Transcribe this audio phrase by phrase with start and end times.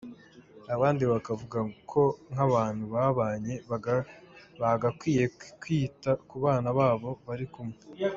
[0.75, 1.59] Abandi bakavuga
[1.91, 2.01] ko
[2.31, 3.53] nk’abantu babanye
[4.61, 5.23] bagakwiye
[5.61, 7.77] kwita ku bana babo bari kumwe.